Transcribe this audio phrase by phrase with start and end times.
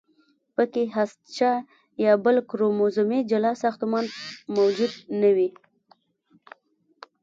[0.55, 1.51] پکې هستچه
[2.03, 4.05] یا بل کروموزومي جلا ساختمان
[4.55, 5.49] موجود نه دی.